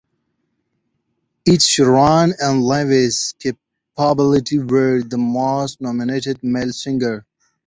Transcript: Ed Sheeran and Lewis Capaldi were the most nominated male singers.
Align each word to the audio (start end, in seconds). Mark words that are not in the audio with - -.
Ed 1.47 1.59
Sheeran 1.59 2.33
and 2.39 2.63
Lewis 2.63 3.33
Capaldi 3.39 4.57
were 4.67 5.03
the 5.03 5.19
most 5.19 5.79
nominated 5.79 6.43
male 6.43 6.73
singers. 6.73 7.21